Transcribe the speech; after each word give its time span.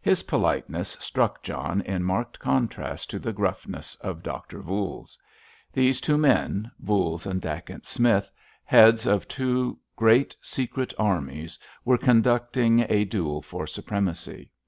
His 0.00 0.22
politeness 0.22 0.96
struck 1.00 1.42
John 1.42 1.80
in 1.80 2.04
marked 2.04 2.38
contrast 2.38 3.10
to 3.10 3.18
the 3.18 3.32
gruffness 3.32 3.96
of 3.96 4.22
Doctor 4.22 4.60
Voules. 4.60 5.18
These 5.72 6.00
two 6.00 6.16
men, 6.16 6.70
Voules 6.78 7.26
and 7.26 7.42
Dacent 7.42 7.84
Smith, 7.84 8.30
heads 8.64 9.04
of 9.04 9.26
two 9.26 9.76
great 9.96 10.36
secret 10.40 10.94
armies, 10.96 11.58
were 11.84 11.98
conducting 11.98 12.86
a 12.88 13.04
duel 13.04 13.42
for 13.42 13.66
supremacy. 13.66 14.48